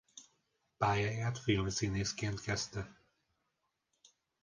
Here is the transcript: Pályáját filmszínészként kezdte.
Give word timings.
Pályáját 0.77 1.37
filmszínészként 1.39 2.37
kezdte. 2.41 2.97